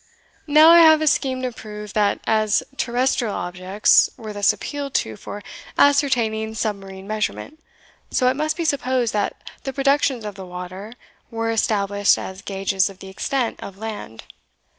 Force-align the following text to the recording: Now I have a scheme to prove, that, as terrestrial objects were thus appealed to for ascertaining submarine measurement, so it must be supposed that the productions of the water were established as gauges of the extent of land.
Now 0.47 0.69
I 0.71 0.79
have 0.79 0.99
a 0.99 1.05
scheme 1.05 1.43
to 1.43 1.51
prove, 1.51 1.93
that, 1.93 2.21
as 2.25 2.63
terrestrial 2.75 3.35
objects 3.35 4.09
were 4.17 4.33
thus 4.33 4.51
appealed 4.51 4.95
to 4.95 5.15
for 5.15 5.43
ascertaining 5.77 6.55
submarine 6.55 7.07
measurement, 7.07 7.59
so 8.09 8.27
it 8.27 8.33
must 8.33 8.57
be 8.57 8.65
supposed 8.65 9.13
that 9.13 9.35
the 9.61 9.73
productions 9.73 10.25
of 10.25 10.33
the 10.33 10.45
water 10.47 10.93
were 11.29 11.51
established 11.51 12.17
as 12.17 12.41
gauges 12.41 12.89
of 12.89 12.97
the 12.97 13.09
extent 13.09 13.59
of 13.61 13.77
land. 13.77 14.23